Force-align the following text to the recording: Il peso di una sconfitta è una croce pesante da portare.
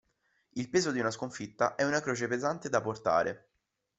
Il 0.53 0.67
peso 0.71 0.89
di 0.89 0.99
una 0.99 1.11
sconfitta 1.11 1.75
è 1.75 1.83
una 1.85 2.01
croce 2.01 2.27
pesante 2.27 2.69
da 2.69 2.81
portare. 2.81 3.49